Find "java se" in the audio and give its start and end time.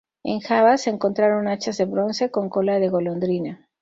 0.39-0.89